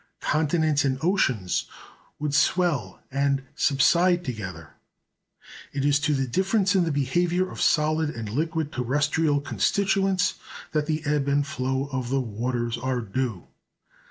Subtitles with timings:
[0.21, 1.65] Continents and oceans
[2.17, 4.71] would swell and subside together.
[5.73, 10.39] It is to the difference in the behaviour of solid and liquid terrestrial constituents
[10.71, 13.45] that the ebb and flow of the waters are due.